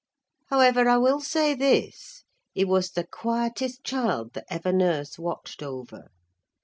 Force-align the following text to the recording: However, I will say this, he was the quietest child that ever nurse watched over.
However, 0.47 0.89
I 0.89 0.97
will 0.97 1.19
say 1.19 1.53
this, 1.53 2.23
he 2.53 2.65
was 2.65 2.89
the 2.89 3.05
quietest 3.05 3.83
child 3.83 4.33
that 4.33 4.45
ever 4.49 4.73
nurse 4.73 5.19
watched 5.19 5.61
over. 5.61 6.07